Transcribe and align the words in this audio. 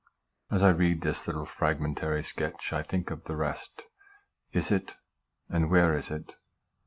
As 0.49 0.63
I 0.63 0.69
read 0.69 1.01
this 1.01 1.27
little 1.27 1.45
fragmentary 1.45 2.23
sketch, 2.23 2.73
I 2.73 2.81
think 2.81 3.11
of 3.11 3.25
the 3.25 3.35
rest. 3.35 3.83
Is 4.51 4.71
it? 4.71 4.95
And 5.47 5.69
where 5.69 5.95
is 5.95 6.09
it 6.09 6.37